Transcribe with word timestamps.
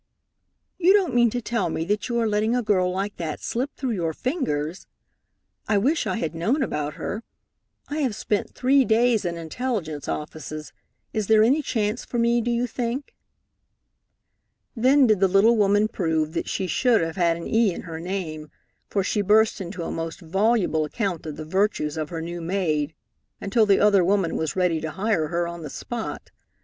"You 0.79 0.93
don't 0.93 1.13
mean 1.13 1.29
to 1.29 1.43
tell 1.43 1.69
me 1.69 1.85
that 1.85 2.09
you 2.09 2.17
are 2.19 2.27
letting 2.27 2.55
a 2.55 2.63
girl 2.63 2.91
like 2.91 3.17
that 3.17 3.39
slip 3.39 3.75
through 3.75 3.91
your 3.91 4.13
fingers? 4.13 4.87
I 5.67 5.77
wish 5.77 6.07
I 6.07 6.15
had 6.15 6.33
known 6.33 6.63
about 6.63 6.95
her. 6.95 7.21
I 7.87 7.99
have 7.99 8.15
spent 8.15 8.55
three 8.55 8.83
days 8.83 9.25
in 9.25 9.37
intelligence 9.37 10.07
offices. 10.07 10.73
Is 11.13 11.27
there 11.27 11.43
any 11.43 11.61
chance 11.61 12.03
for 12.03 12.17
me, 12.17 12.41
do 12.41 12.49
you 12.49 12.65
think?" 12.65 13.13
Then 14.75 15.05
did 15.05 15.19
the 15.19 15.27
little 15.27 15.55
woman 15.55 15.87
prove 15.87 16.33
that 16.33 16.49
she 16.49 16.65
should 16.65 17.01
have 17.01 17.15
had 17.15 17.37
an 17.37 17.45
e 17.45 17.71
in 17.71 17.81
her 17.81 17.99
name, 17.99 18.49
for 18.89 19.03
she 19.03 19.21
burst 19.21 19.61
into 19.61 19.83
a 19.83 19.91
most 19.91 20.19
voluble 20.19 20.83
account 20.83 21.27
of 21.27 21.35
the 21.37 21.45
virtues 21.45 21.95
of 21.95 22.09
her 22.09 22.23
new 22.23 22.41
maid, 22.41 22.95
until 23.39 23.67
the 23.67 23.79
other 23.79 24.03
woman 24.03 24.35
was 24.35 24.55
ready 24.55 24.81
to 24.81 24.89
hire 24.89 25.27
her 25.27 25.47
on 25.47 25.61
the 25.61 25.69
spot. 25.69 26.31